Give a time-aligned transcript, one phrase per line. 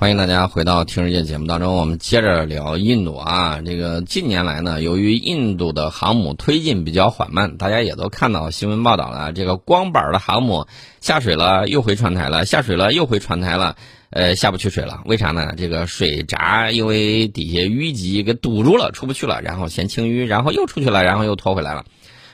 [0.00, 3.60] 欢迎大家回到《听世界》节目当中，我们接着聊印度啊。
[3.60, 9.34] 这个近年来呢，由于印度的航母推进比较缓慢，大家也都看到新闻报道了。
[9.34, 10.66] 这个光板的航母
[11.02, 13.76] 下水了，又回船台了；下水了，又回船台了。
[14.08, 15.52] 呃，下不去水了，为啥呢？
[15.58, 19.42] 这个水闸因为底下淤积给堵住了，出不去了。
[19.42, 21.84] 然后先清淤，然后又出去了，然后又拖回来了，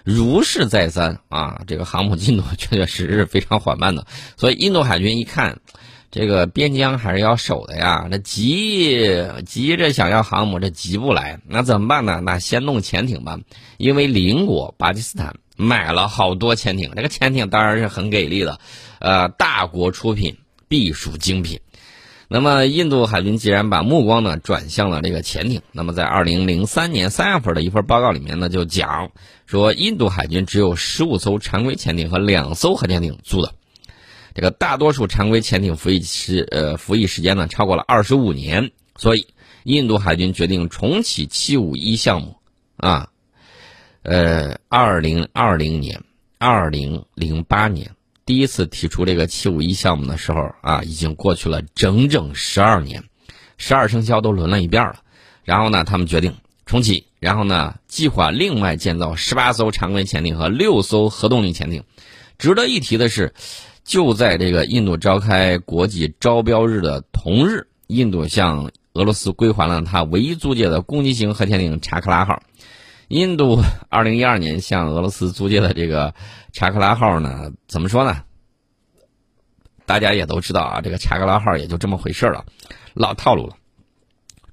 [0.05, 1.63] 如是再三啊。
[1.67, 4.07] 这个航母进度确确实实非常缓慢的，
[4.37, 5.59] 所以印度海军一看。
[6.11, 12.21] 这个边疆还是要守的呀，那急急着想要航母，这急不来，那怎么办呢？
[12.25, 13.39] 那先弄潜艇吧，
[13.77, 18.59] 因为邻国巴基斯坦买了好多潜艇，这个潜艇当然是很给力的，
[19.01, 21.61] 呃，大国出品必属精品。
[22.29, 29.11] 那么印度海军既然把目光呢转向了这个潜艇，那么在二零零三年三月份的一份报告里面呢就讲
[29.47, 33.53] 说，印度海军只有十五艘常规潜艇和两艘核潜艇租的。
[34.37, 39.29] 这个大多数常规潜艇服役时，呃，服役时间呢超过了二十五年，所以
[39.65, 42.37] 印度海军决定重启七五一项目，
[42.77, 43.09] 啊，
[44.03, 46.03] 呃，二零二零年、
[46.37, 47.93] 二零零八年
[48.27, 53.05] 第一次提出这个七五一项目的时候，啊，已经过去了整整十二年，
[53.57, 54.97] 十二生肖都轮了一遍了，
[55.45, 56.35] 然后呢，他们决定
[56.67, 61.85] 重启，然后呢，计划另外建造十八艘常规潜艇和六艘核动力潜艇。
[62.37, 63.33] 值得一提的是。
[63.87, 72.43] 就在这个印度召开国际招标日的同日，印度向俄罗斯归还了它唯一租借的攻击型核潜艇查克拉号。
[73.07, 76.13] 印度二零一二年向俄罗斯租借的这个
[76.53, 78.25] 查克拉号呢，怎么说呢？
[79.87, 82.45] 大家也都知道啊，这个查克拉号也就这么回事了，
[82.93, 83.55] 老套路了。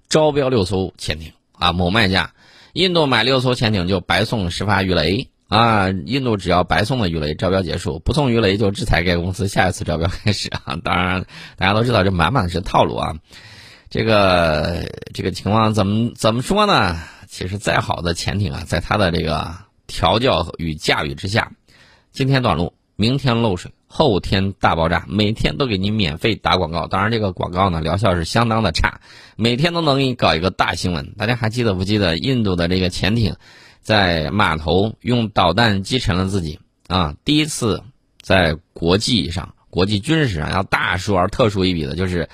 [0.09, 2.35] 招标六艘潜艇啊，某卖家，
[2.73, 5.31] 印度买六艘潜艇就白送十发鱼雷。
[5.53, 10.77] 啊，印度只要白送的鱼雷，招标结束；不送鱼雷就制裁该公司，下一次招标开始啊。
[10.83, 11.25] 当然，
[11.57, 13.17] 大家都知道这满满的是套路啊。
[13.91, 16.97] 这个这个情况怎么怎么说呢？
[17.27, 21.51] 其实再好的潜艇啊，在它的这个调教与驾驭之下，
[22.11, 26.87] 今天短路，明天漏水，后天大爆炸，每天都给你免费打广告。
[26.87, 29.01] 当然，这个广告呢疗效是相当的差，
[29.35, 31.13] 每天都能给你搞一个大新闻。
[31.15, 33.35] 大家还记得不记得印度的这个潜艇？
[33.83, 37.15] 在码头用导弹击沉了自己啊！
[37.25, 37.83] 第一次
[38.21, 42.29] 在国际上、国际军事上要大数而特殊一笔的，就是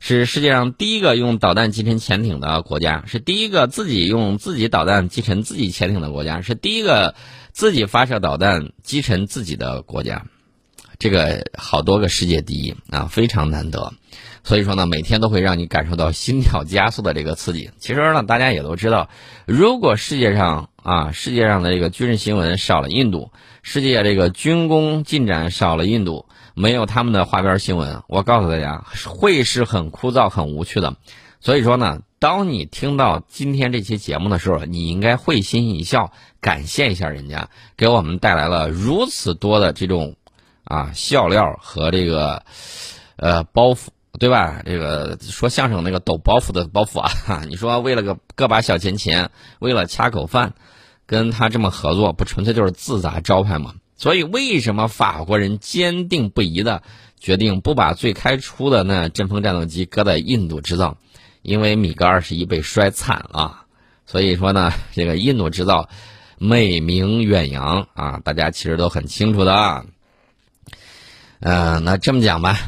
[0.00, 7.14] 是世界上第一个用导弹击沉潜艇的国家，是第一个自己用自己导弹击沉自己潜艇的国家，是第一个
[7.52, 10.24] 自己发射导弹击沉自己的国家。
[10.98, 13.92] 这个好多个世界第一啊，非常难得。
[14.42, 17.70] 所以说呢，每天都会让你感受到心跳加速的这个刺激。
[17.78, 19.10] 其实呢，大家也都知道，
[19.46, 23.30] 如果世界上啊，世界上的这个军事新闻少了印度，
[23.62, 30.96] 世界这个军工进展少了印度，没有他们的花边新闻，我告诉大家，会是很枯燥、很无趣的。
[31.40, 36.10] 所以说呢，当你听到今天这期节目的时候，你应该会心一笑，
[36.40, 40.16] 感谢一下人家给我们带来了如此多的这种
[40.64, 42.44] 啊笑料和这个
[43.16, 43.88] 呃包袱。
[44.18, 44.62] 对吧？
[44.64, 50.54] 这个说相声那个抖包袱的包袱啊， 你说为了个个把小钱钱，为了掐口饭，
[51.08, 53.74] 跟他这么合作，不纯粹就是自砸招牌吗？
[53.96, 56.82] 所以为什么法国人坚定不移的
[57.18, 60.98] 决定不把最开出的那阵风战斗机搁在印度制造？
[61.40, 63.62] 因为米格二十一被摔惨了。
[64.04, 65.88] 所以说呢，这个印度制造
[66.38, 69.86] 美名远扬啊，大家其实都很清楚的。
[71.40, 72.58] 嗯，那这么讲吧。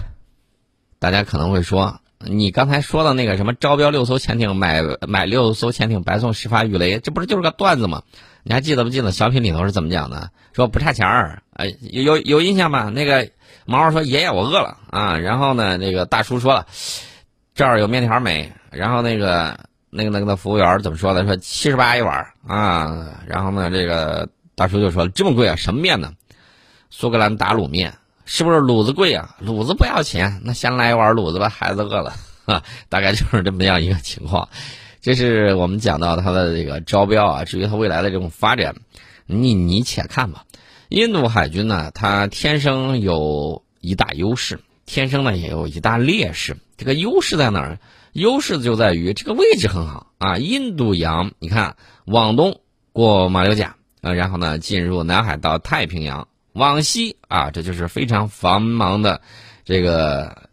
[0.99, 8.03] 大家可能会说，你刚才说的那个什么招标六艘潜艇，买买六艘潜艇白送十发鱼雷，这不是就是个段子吗？
[8.43, 10.31] 你还记得不记得小品里头是怎么讲的？
[10.53, 12.91] 说不差钱儿，哎，有有有印象吗？
[12.91, 13.29] 那个
[13.67, 16.67] 毛毛说爷爷我饿了啊，然后呢，那个大叔说了，
[17.55, 18.53] 这儿有面条没？
[18.71, 19.59] 然后那个
[19.91, 21.25] 那个那个服务员怎么说的？
[21.25, 26.13] 说七十八一碗啊，然后呢，这个大叔就说这么贵啊，什么面呢？
[26.91, 27.95] 苏格兰打卤面。
[28.27, 29.35] 是不是卤子贵啊？
[29.45, 31.49] 卤子不要钱，那先来一碗卤子吧。
[31.49, 32.13] 孩子饿了，
[32.45, 34.49] 啊， 大概就是这么样一个情况。
[35.01, 37.45] 这是我们讲到它的这个招标啊。
[37.45, 38.77] 至于它未来的这种发展，
[39.27, 40.45] 你你且看吧。
[40.89, 46.57] 印度海军呢，它天生有一大优势，天生呢也有一大劣势。
[46.77, 47.79] 这个优势在哪儿？
[48.13, 50.37] 优势就在于这个位置很好啊。
[50.37, 51.77] 印度洋，你看
[52.07, 52.61] 往东
[52.93, 56.27] 过马六甲，呃，然后呢进入南海到太平洋。
[56.53, 59.21] 往西啊，这就是非常繁忙的
[59.65, 60.50] 这个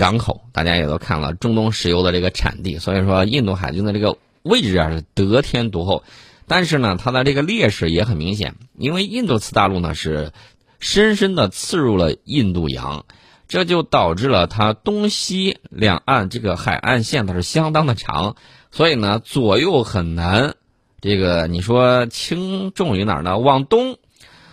[0.00, 6.04] 港口，大家也都看了中东石油的这个产地，所以说印度海军的这个位置啊是得天独厚。
[6.46, 10.32] 但是呢，它的这个劣势也很明显，因为印度次大陆呢是
[10.78, 13.04] 深深的刺入了印度洋，
[13.46, 18.36] 这就导致了它东西两岸这个海岸线它是相当的长，
[18.70, 20.54] 所以呢左右很难。
[21.02, 23.36] 这个你说轻重于哪儿呢？
[23.36, 23.98] 往东，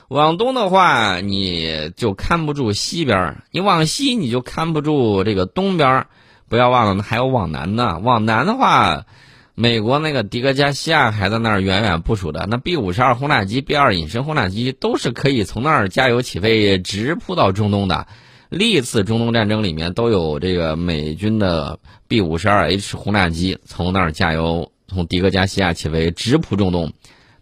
[0.07, 6.07] 往东的话你就看不住西边儿；你往西你就看不住这个东边儿。
[6.49, 7.99] 不要忘了，还有往南呢。
[8.01, 9.05] 往南的话，
[9.53, 12.47] 美国那个迪戈加西亚还在那儿远远部署的。
[12.49, 18.07] 那 B 五十二轰炸机、B 二隐身轰炸机都是可以从那儿加油起飞，直扑到中东的。
[18.47, 26.93] 历次中东战争里面都有这个美军的 B 五十二 H 轰炸机从那儿加油，从迪戈加西亚起飞，直扑中东，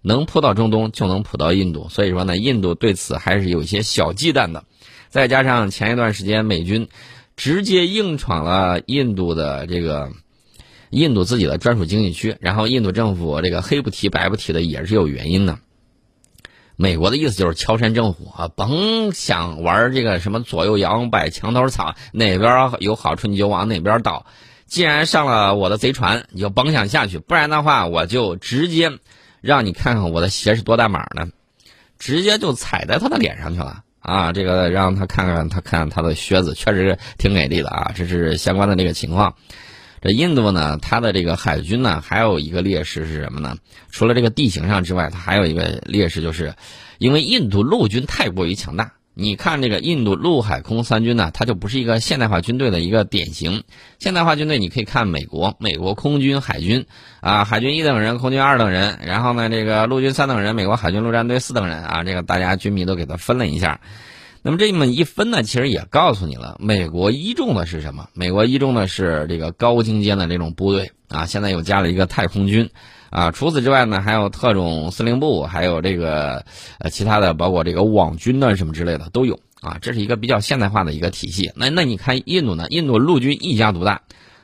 [0.06, 1.90] 能扑到中东就能扑到印度。
[1.90, 4.64] 所以说呢，印度对此还是有一些小忌惮的。
[5.10, 6.88] 再加上前一段时间美军。
[7.38, 10.10] 直接硬闯了印度的这个
[10.90, 15.60] 印度自己的专属经济区，然后印度政府这个黑不提白不提的也是有原因的。
[16.78, 24.26] 美国的意思就是敲山震虎啊，甭想玩这个什么左右摇摆墙头草，哪边有好处你就往哪边倒。
[24.66, 28.94] 既然上了我的贼船，你就甭想下去，不然的话我就直接
[29.46, 31.28] 让你看看我的鞋是多大码呢，
[32.00, 33.84] 直接就踩在他的脸上去了。
[34.00, 39.36] 啊，这个让他看看，他看他的靴子确实挺给力的啊，这是相关的这个情况。
[40.02, 43.58] 这印度呢，它的这个海军呢，还有一个劣势是什么呢？
[43.92, 46.56] 除了这个地形上之外，它还有一个劣势，就是
[46.98, 48.94] 因为印度陆军太过于强大。
[49.18, 53.64] 你看这个印度陆海空三军呢，它就不是一个现代化军队的一个典型。
[53.98, 56.86] 现代化军队你可以看美国，美国空军、海军，
[57.22, 63.80] 啊，海军一等人，空军二等人，然后呢，这个陆军三等人，美国海军陆战队四等人啊，这个大家军迷都给他分了一下。
[64.42, 68.10] 那么这么一分呢，其实也告诉你了，美国一重的是什么？
[68.14, 72.70] 美国一重的是这个高精尖的这种部队啊，现在又加了一个太空军。
[73.10, 76.46] 啊，除此之外呢，还有特种司令部，还有这个
[76.80, 79.78] 呃其他的，包括这个网军呢什么之类的都有啊。
[79.82, 81.52] 这是一个比较现代化的一个体系。
[81.56, 82.68] 那那你看印度呢？
[82.70, 84.02] 印度陆军一家独大，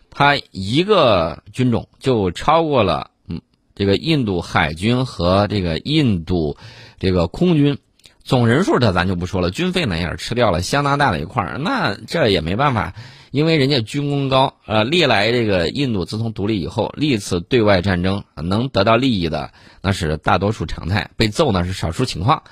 [0.10, 3.42] 它一个军种就超过了嗯
[3.76, 6.58] 这个印度海军和这个印度
[7.00, 7.78] 这个空军。
[8.24, 11.58] 总人数这咱就不说了，军费呢也是吃掉了相当大的一块儿。
[11.58, 12.94] 那这也没办法。
[13.32, 19.52] 因为人家军功高，呃，历来这个印度自从独立以后，历次对外战争能得到利益的
[19.82, 22.44] 那是大多数常态，被揍那是少数情况，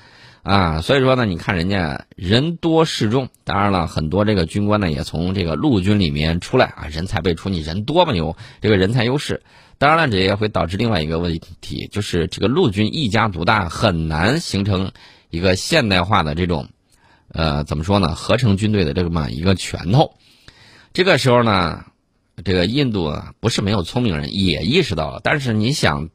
[0.42, 9.42] 啊，所以说呢，你看人家人多势众，当然了，很多这个军官呢也从这个陆军里面出来啊，人才辈出，你人多嘛，有这个人才优势，
[9.76, 14.92] 当然了，这也会导致另外一个问题，就是这个陆军一家独大，很难形成
[15.30, 16.68] 一个现代化的这种，
[17.32, 20.14] 呃，怎么说呢，合成军队的这么一个拳头。
[20.92, 21.84] 这个时候呢，
[22.44, 25.20] 这个印度啊不是没有聪明人，也意识到了。
[25.22, 26.08] 但是你想，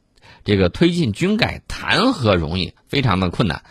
[0.44, 3.64] 这个推进军改谈何容易，非常的困难。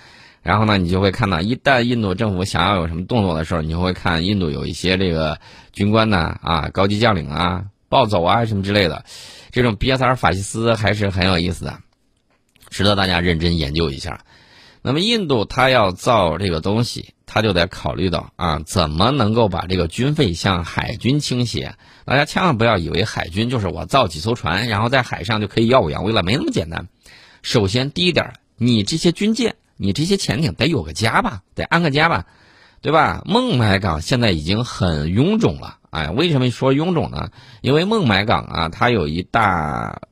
[0.42, 5.38] 然后呢，你就会看到，一旦印度政府想要有什么动作的时候，你就会看印度有一些这个
[5.72, 9.04] 军官呢啊，高级将领啊暴走啊什么之类的，
[9.52, 11.78] 这种比萨尔法西斯还是很有意思的，
[12.68, 14.24] 值得大家认真研究一下。
[14.86, 21.74] 那么印度它要造这个东西，它就得考虑到啊，怎么能够把这个军费向海军倾斜？
[22.04, 26.86] 大家千万不要以为海军就是我造几艘船，然后在海上就可以耀武扬威了，没那么简单。
[27.40, 32.26] 首先第一点，你这些军舰，你这些潜艇得有个家吧，得安个家吧，
[32.82, 33.22] 对吧？
[33.24, 37.30] 孟买港现在已经很臃肿了，哎，为什么说臃肿呢？
[37.62, 40.02] 因为孟买港啊，它有一大。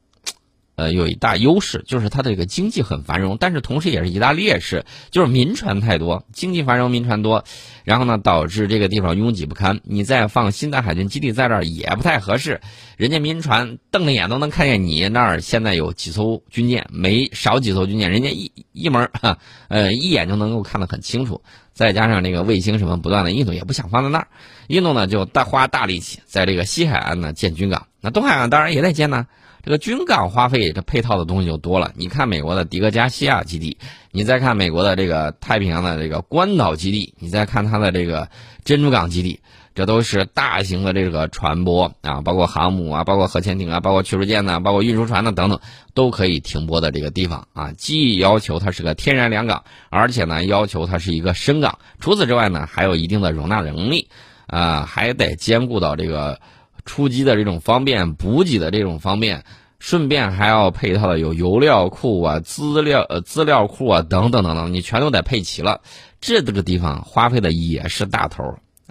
[0.83, 7.45] 呃，有一大优势，就是它的这个经济很繁荣，但是同时也是一大劣势，就是民船太多，经济繁荣，民船多，
[7.85, 9.79] 然后呢，导致这个地方拥挤不堪。
[9.85, 12.61] 你再放新的海军基地在这儿也不太合适，
[12.97, 21.43] 人家民船瞪着眼都能看见你那儿现在有几艘军舰，没少几艘军舰，人家一一门哈，呃，一眼就能够看得很清楚。
[21.73, 24.29] 再加上这个卫星什么不断的，印度也不想放在那儿，
[24.69, 29.27] 印度呢就大花大力气在这个西海岸呢建军港，那东海岸当然也得建呢。
[29.65, 31.93] 这个军港花费这配套的东西就多了。
[31.95, 33.79] 你看美国的迪戈加西亚基地，
[34.11, 38.29] 你再看美国的这个太平洋的这个关岛基地，你再看它的这个
[38.65, 39.39] 珍珠港基地，
[39.75, 45.61] 这都是大型的这个船舶啊，包括航母啊，包括核潜艇啊，包括驱逐舰呐，包括运输船呐等等，
[45.95, 47.73] 都可以停泊的这个地方啊。
[47.73, 51.79] 既要求它是个天然良港，而且呢要求它是一个深港。
[52.01, 54.09] 除此之外呢，还有一定的容纳能力
[54.47, 56.41] 啊，还得兼顾到这个。
[56.85, 59.45] 出击的这种方便，补给的这种方便，
[59.79, 65.81] 顺便还要配套的有油料库啊、资料呃资料库啊等等等等，你全都得配齐了。
[66.21, 68.43] 这这个地方花费的也是大头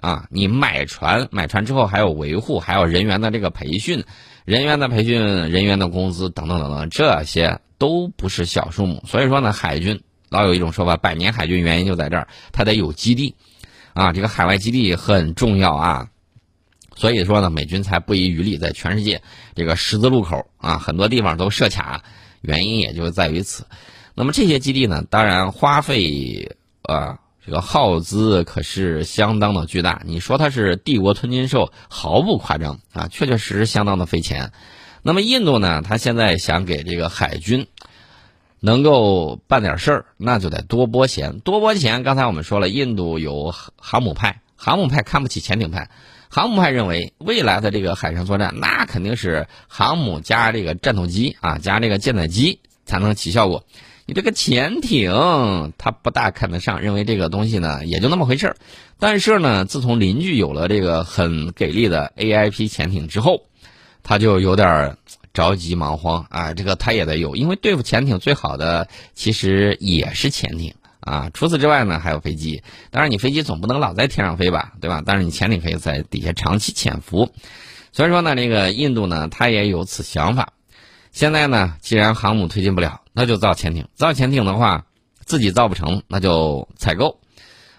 [0.02, 0.26] 啊！
[0.30, 4.04] 你买船，买船之后还有维护，还有人员的这个培训，
[4.44, 9.02] 人员的培训，人员的工资等等等等，这些都不是小数目。
[9.06, 13.36] 所以说呢，海军老有一种说法，百年海军原因就在这儿，它得有基地。
[13.94, 16.08] 啊，这个海外基地很重要啊。
[16.96, 19.22] 所以说呢，美军才不遗余力在全世界
[19.54, 22.02] 这个十字路口啊，很多地方都设卡，
[22.40, 23.66] 原因也就在于此。
[24.14, 30.02] 那么这些基地呢，当然花费啊，这个耗资可是相当的巨大。
[30.04, 34.52] 你说它是帝国吞金兽，毫不夸张啊，确确实实相当的费钱。
[35.02, 37.66] 那么印度呢，他现在想给这个海军
[38.60, 42.04] 能够办点事儿，那就得多拨钱，多拨钱。
[42.04, 45.90] 刚才我们说了，印度有航母派，航母派看不起潜艇派。
[46.28, 53.64] 航母派认为，未来的这个海上作战，那肯定是航母加这个战斗机啊，加这个舰载机才能起效果。
[54.12, 58.56] 这个潜艇，他不大看得上，认为这个东西呢也就那么回事儿。
[58.98, 63.42] 但是呢，自从邻居有了这个很给力的 AIP 潜艇之后，
[64.02, 64.96] 他就有点
[65.32, 66.54] 着急忙慌啊。
[66.54, 70.74] 这个他也得有，因为对付潜艇最好的其实也是潜艇。
[71.00, 72.62] 啊，除此之外呢，还有飞机。
[72.92, 75.02] 当然，你飞机总不能老在天上飞吧，对吧？
[75.04, 77.32] 但是你潜艇可以在底下长期潜伏。
[77.90, 80.52] 所以说呢，这个印度呢，他也有此想法。
[81.10, 83.88] 现在呢，既然航母推进不了，那就造潜艇。
[83.94, 84.86] 造潜艇的话，
[85.24, 87.20] 自己造不成，那就采购。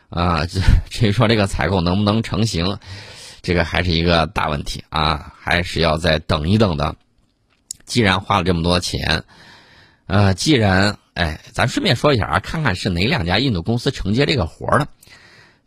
[0.09, 0.45] 啊，
[0.89, 2.77] 至于说这个采购能不能成型，
[3.41, 6.95] 这个还是一个大问题啊，还是要再等一等的。
[7.85, 9.23] 既然花了这么多钱，
[10.07, 10.97] 呃，既然。
[11.15, 14.87] 哎，咱顺便说一下啊，看看是哪两家印度公司承接这个活儿的。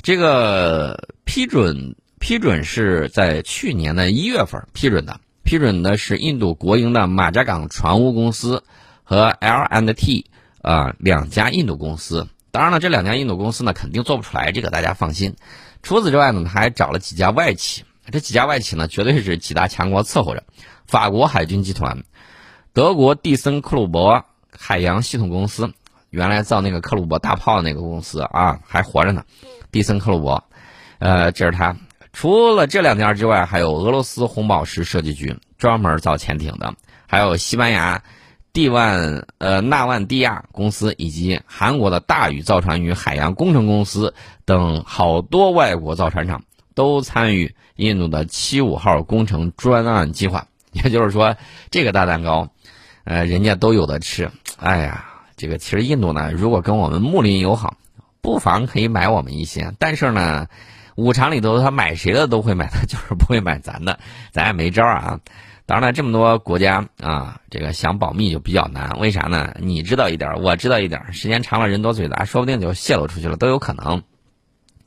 [0.02, 8.64] 这个批准批准是在去年的一月份批准的，批准的是印度国营的马家港船坞公司
[9.06, 10.26] 和 L and T
[10.60, 12.28] 啊两家印度公司。
[12.50, 15.36] 当然了，这两家印度公司呢肯定做不出来，这个大家放心。
[15.82, 20.42] 除此之外呢，他还找了几家外企，这几家外企呢绝对是几大强国伺候着：
[20.86, 22.02] 法国海军集团、
[22.74, 24.26] 德国蒂森克虏伯。
[24.58, 25.74] 海洋系统公司，
[26.08, 29.22] 原来造那个克虏伯大炮那个公司啊，还活着呢。
[29.70, 30.44] 蒂森克虏伯，
[30.98, 31.76] 呃，这是他。
[32.14, 36.72] 除了这两家之外，还有俄罗斯红宝石设计局，专门造潜艇的；
[37.06, 38.02] 还有西班牙
[38.56, 44.14] 蒂万呃纳万蒂亚公司，以及韩国的大宇造船与海洋工程公司
[44.46, 46.42] 等好多外国造船厂
[46.74, 50.46] 都参与印度的七五号工程专案计划。
[50.72, 51.36] 也就是说，
[51.70, 52.48] 这个大蛋糕。
[53.04, 55.04] 呃，人家都有的吃，哎呀，
[55.36, 57.76] 这个其实印度呢，如果跟我们睦邻友好，
[58.22, 59.74] 不妨可以买我们一些。
[59.78, 60.46] 但是呢，
[60.94, 63.98] 五常里头他买谁的都会买，他 就是不会买咱的，
[64.32, 65.20] 咱也没招啊。
[65.66, 69.00] 当然了，这么多国家啊，这个想保密就比较难。
[69.00, 69.56] 为啥呢？
[69.60, 74.04] 你知道一点，我知道一点，时间长了人多嘴杂，说不定就泄露出去了，都有可能。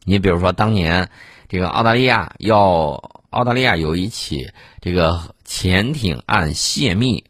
[0.06, 1.10] 你比如说，当年
[1.50, 7.26] 这个澳大利亚要澳大利亚有一起这个潜艇案泄密。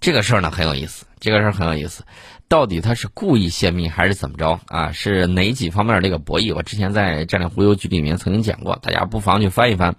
[0.00, 2.04] 这个事儿呢很有意思，这个事儿很有意思，
[2.46, 4.92] 到底他是故意泄密还是怎么着啊？
[4.92, 6.54] 是哪几方面这个博弈？
[6.54, 9.96] 我之前在战略忽悠局里面曾经讲过，大家不妨去翻一翻。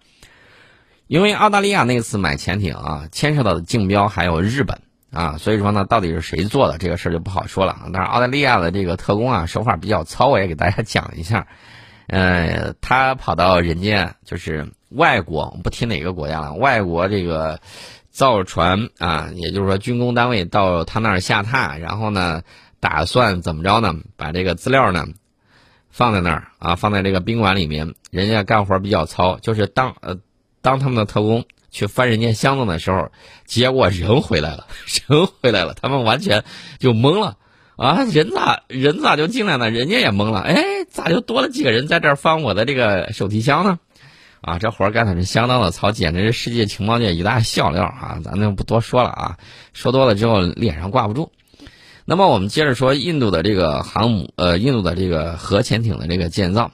[1.07, 4.81] 因为澳大利亚那次买潜艇啊，牵涉到的竞标还有日本
[5.11, 7.77] 啊，所以说呢，到底是谁做的这个事儿就不好说了。
[7.93, 11.47] 但是澳大利亚的这个特工啊，手法比较糙，我也给大家讲一下。
[12.07, 17.59] 呃，他跑到人家就是外国，不提哪个国家了，外国这个。
[18.13, 22.43] 造船啊，也就是说军工单位到他那儿下榻，然后呢，
[22.79, 23.95] 打算怎么着呢？
[24.15, 25.07] 把这个资料呢
[25.89, 27.95] 放在那儿啊，放在这个宾馆里面。
[28.11, 30.19] 人家干活比较糙，就是当呃
[30.63, 33.11] 当他们的特工去翻人家箱子的时候，
[33.45, 34.65] 结果人回来了，
[35.07, 36.43] 人回来了，他们完全
[36.79, 37.37] 就懵了
[37.75, 38.03] 啊！
[38.05, 39.69] 人咋人咋就进来了？
[39.69, 43.77] 人家也懵了，哎，咋就多了几个人在这儿翻我的这个手提箱呢？
[44.41, 48.19] 啊，这活干的是相当的糙，简直是世界情报界一大笑料啊！
[48.23, 49.37] 咱就不多说了啊，
[49.73, 51.31] 说多了之后脸上挂不住。
[52.05, 56.71] 那么我们接着说印度的这个航母，呃，印度的这个核潜艇的这个建造。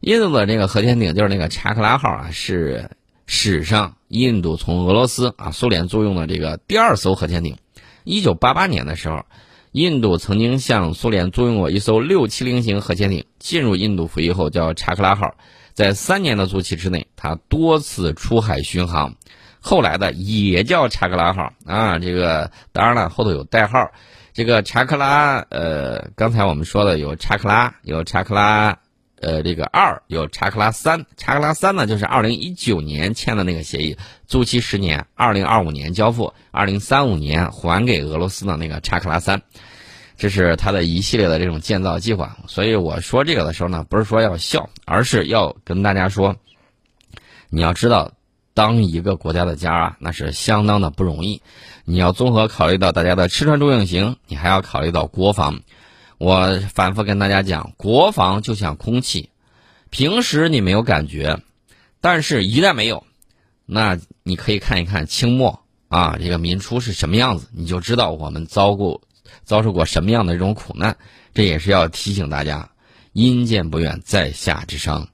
[0.00, 2.90] 印度的这个核潜艇就是那个查克拉号啊，是
[3.34, 7.56] 史上印度从俄罗斯啊、苏联租用的这个第二艘核潜艇。
[8.04, 9.24] 一九八八年的时候，
[9.72, 15.34] 印度曾经向苏联租用过一艘六七零型核潜艇，进入印度服役后叫查克拉号。
[15.72, 19.14] 在三年的租期之内，他多次出海巡航，
[19.60, 21.98] 后来的也叫查克拉号啊。
[21.98, 23.92] 这个当然了，后头有代号。
[24.34, 28.78] 这个查克拉，呃，刚才我们说的有查克拉，有查克拉，
[29.22, 31.06] 呃，这个二有查克拉三。
[31.16, 39.40] 查克拉三呢，就是二零一九年签的那个协议，租期十年，二零二五年交付，二零三五年还给俄罗斯的那个查克拉三。
[40.16, 46.36] 这是它的一系列的这种建造计划，所以我说这个的时候呢，不是说要笑，而是要跟大家说，
[47.48, 48.12] 你要知道，
[48.54, 51.42] 当一个国家的家啊，那是相当的不容易。
[51.84, 55.60] 你要综合考虑到大家的吃穿住用行，你还要考虑到国防。
[56.22, 59.30] 我反复跟大家讲，国防就像空气，
[59.90, 61.40] 平时你没有感觉，
[62.00, 63.02] 但是一旦没有，
[63.66, 69.02] 那你可以看一看清末啊，这个民初是什么样子，你就知道我们遭过
[69.42, 70.96] 遭受过什么样的这种苦难。
[71.34, 72.70] 这也是要提醒大家，
[73.12, 75.08] 阴见不远，在下之伤。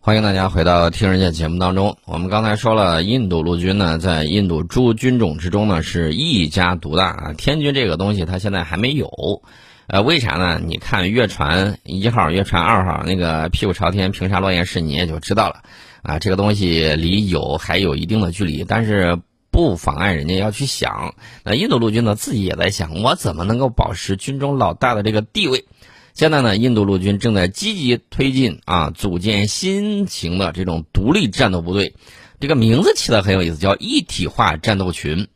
[0.00, 1.98] 欢迎大家回到《听人见》节目当中。
[2.06, 7.32] 我们刚才说了，印度陆军呢，在印度诸军种之中呢，是一家独大啊。
[7.34, 9.42] 天军这个东西，它现在还没有。
[9.86, 10.60] 呃，为啥呢？
[10.64, 15.62] 你看月船一号、月船二号那个屁股朝天、平沙落雁式，你也就知道了
[16.02, 16.18] 啊。
[16.18, 19.18] 这个东西离有还有一定的距离，但是
[19.50, 21.14] 不妨碍人家要去想。
[21.44, 25.66] 那印度陆军呢，自己也在想，我怎么能够保持军中老大的这个地位？
[26.14, 31.94] 现在呢，印度陆军正在积极推进啊，组建新型的这种独立战斗部队，
[32.40, 35.28] 这个名字起的很有意思，叫一体化战斗群。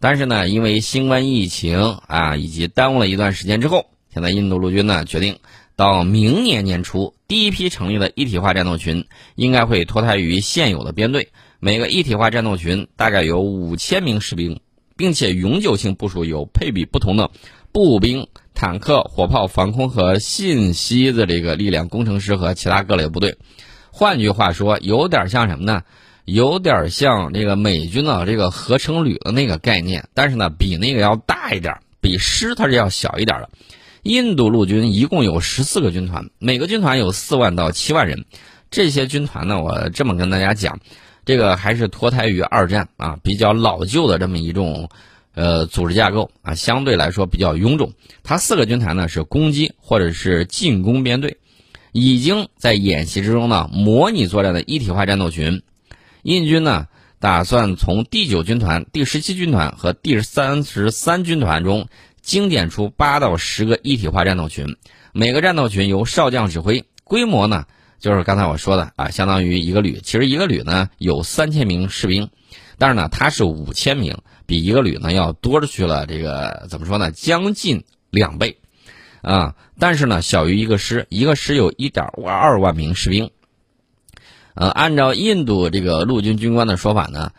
[0.00, 5.38] 但是呢，因为新冠疫情啊，以及耽误了一段时间之后，现在印度陆军呢决定，
[5.74, 11.28] 到明年年初第一批成立的一体化战斗群应该会脱胎于现有的编队，
[11.60, 14.60] 每个一体化战斗群大概有五千名士兵，
[14.96, 17.30] 并且永久性部署有配比不同的
[17.72, 18.28] 步兵。
[18.58, 23.36] 坦克、火炮、防空和信息的这个力量工程师和其他各类部队，
[23.90, 25.82] 换句话说，有点像什么呢？
[26.26, 33.48] 有点像这个美军的这个合成旅的那个概念，但是呢，比那个要大一点，比师它是要小一点的。
[34.02, 38.26] 印度陆军一共有十四个军团，每个军团有四万到七万人。
[38.70, 40.78] 这些军团呢，我这么跟大家讲，
[41.24, 44.90] 这个还是脱胎于二战啊，比较老旧的这么一种。
[45.38, 47.92] 呃，组织架构啊，相对来说比较臃肿。
[48.22, 51.36] 它四个军团呢是攻击或者是进攻编队，
[51.92, 55.60] 已经在演习之中呢模拟作战的一体化战斗群。
[56.26, 56.88] 印军呢
[57.20, 61.86] 打算从第九军团、第十七军团和第三十三军团中
[62.20, 64.76] 精简出八到十个一体化战斗群，
[65.12, 67.66] 每个战斗群由少将指挥，规模呢
[68.00, 70.00] 就是刚才我说的啊，相当于一个旅。
[70.02, 72.28] 其实一个旅呢有三千名士兵，
[72.76, 74.18] 但是呢它是五千名。
[74.46, 77.12] 比一个旅呢要多出去了，这个怎么说呢？
[77.12, 78.58] 将近两倍，
[79.22, 79.54] 啊！
[79.78, 83.30] 但是呢，小于一个师，一个师有一点二万名士兵。
[84.56, 87.30] 呃，按照印度这个陆军军官的说法呢，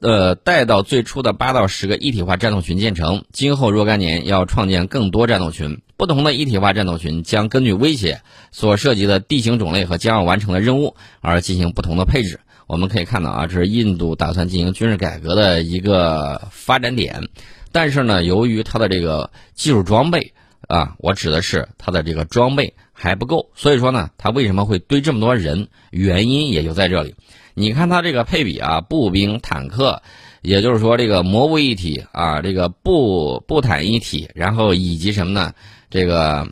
[0.00, 5.82] 呃，待到最初的八到十个一体化战斗群建成，今后若干年要创建更多战斗群。
[5.96, 12.40] 不同的一体化战斗群将根据威胁、所涉及的地形种类和将要完成的任务而进行不同的配置。
[12.66, 17.28] 我们可以看到啊，这是印度打算进行军事改革的一个发展点，
[17.72, 20.32] 但是呢，由于它的这个技术装备
[20.68, 25.68] 啊，我指的是它的这个装备还不够，所以说呢，它为什么会堆这么多人？
[25.90, 27.14] 原因也就在这里。
[27.54, 30.02] 你看它这个配比啊，步兵、坦克，
[30.42, 35.52] 也就是说这个魔物一体啊，这个步步坦一体，然后以及什么呢？
[35.90, 36.48] 这个。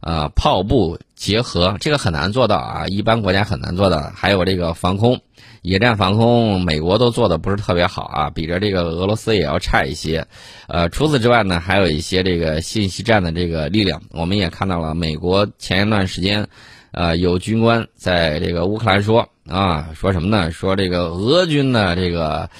[0.00, 4.12] 呃，炮步结合这个很难做到啊，一般国家很难做到。
[4.14, 5.20] 还有这个防空，
[5.62, 10.26] 野战防空，美国都做的不是特别好啊，比着这个俄罗斯也要差一些。
[10.66, 16.48] 呃，除此之外呢，还有一些这个信息战的这个力量，我们也看到了，美国前一段时间，
[16.92, 20.50] 呃，有军官在这个乌克兰说啊，说什么呢？
[20.50, 22.50] 说这个俄军的这个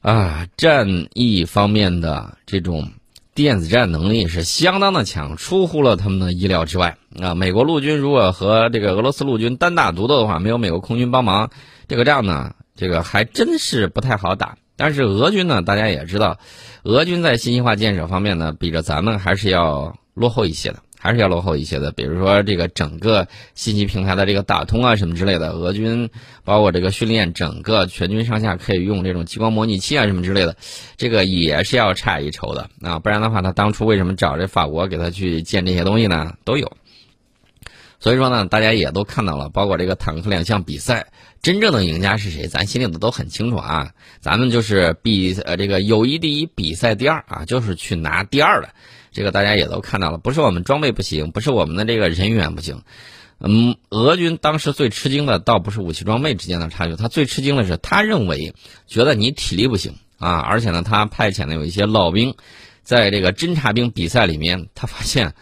[0.00, 2.90] 啊战役方面的这种。
[3.36, 7.34] 电子战能力是相当的强，出乎了他们的意料之外啊！
[7.34, 11.50] 美国陆军如果和这个俄罗斯陆军单打独斗的话，没有美国空军帮忙，
[11.88, 14.56] 这个仗呢，这个还真是不太好打。
[14.76, 16.38] 但是俄军呢，大家也知道，
[16.82, 20.80] 俄军在信息化建设方面呢，比着咱们还是要落后一些的。
[20.98, 26.10] 还是要落后一些的，比如说这个整个信息平台的这个打通啊什么之类的，俄军
[26.42, 30.56] 包括这个训练，整个全军上下可以用这种激光模拟器啊什么之类的，
[30.96, 36.34] 这个也是要差一筹的啊，不然的话，他当初为什么找这法国给他去建这些东西呢？
[36.44, 36.76] 都有。
[38.06, 41.08] 所以说呢，大家也都看到了，包括这个坦克两项比赛，
[41.42, 43.90] 真正的赢家是谁，咱心里头都很清楚啊。
[44.20, 48.68] 咱们就是比呃这个友谊第一，比赛第二啊，就是去拿第二的。
[49.10, 52.82] 这个大家也都看到了，不是我们装备不行，不是我们的这个人员不行。
[53.40, 58.54] 嗯，俄军当时最吃惊的倒不是武器装备之间的差距，他最吃惊的是他认为
[58.86, 62.36] 觉得你体力不行啊，而且呢，他派遣的有一些老兵，
[62.84, 65.34] 在这个侦察兵比赛里面，他发现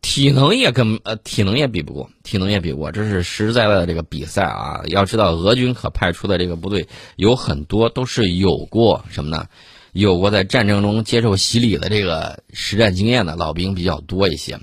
[0.00, 4.82] 体能也跟呃体能也比不过，体能也比不过，这是实实在的这个比赛啊。
[4.86, 9.46] 要知道，俄军可派出的这个部队有很多都是有过什么呢？
[9.92, 14.60] 有过在战争中接受洗礼的这个实战经验的老兵比较多一些，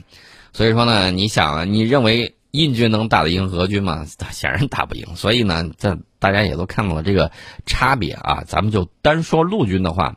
[0.54, 4.06] 所以说呢，你想，你认为印军能打得赢俄军吗？
[4.32, 5.16] 显然打不赢。
[5.16, 7.32] 所以呢，这大家也都看到了这个
[7.66, 8.44] 差别啊。
[8.48, 10.16] 咱们就单说陆军的话，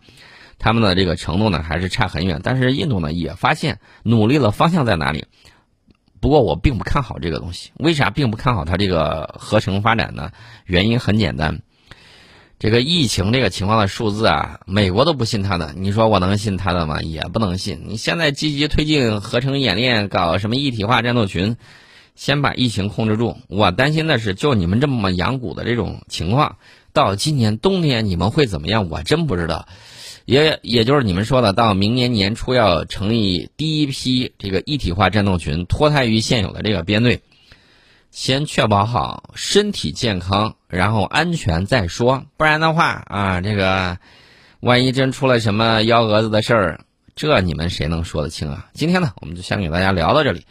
[0.58, 2.40] 他们的这个程度呢还是差很远。
[2.42, 5.26] 但是印度呢也发现努力了方向在哪里，
[6.20, 7.70] 不过我并不看好这个东西。
[7.76, 10.32] 为啥并不看好它这个合成发展呢？
[10.64, 11.60] 原因很简单，
[12.58, 17.02] 这个疫情这个情况的数字啊，美国都不信他的，你说我能信他的吗？
[17.02, 17.84] 也不能信。
[17.86, 21.56] 你现在积极推进合成演练，搞什么一体化战斗群，
[22.16, 23.36] 先把疫情控制住。
[23.46, 26.56] 我担心的是，就你们这么养蛊的这种情况，
[26.92, 28.90] 到今年冬天你们会怎么样？
[28.90, 29.68] 我真不知道。
[30.28, 37.22] 也也就是你们说的，到明年年初要成立第一批这个一体化战斗群，脱胎于现有的这个编队，
[38.10, 42.26] 先确保好身体健康，然后安全再说。
[42.36, 43.96] 不然的话啊，这个
[44.60, 46.80] 万一真出了什么幺蛾子的事儿，
[47.16, 48.68] 这你们谁能说得清啊？
[48.74, 50.44] 今天呢，我们就先给大家聊到这里。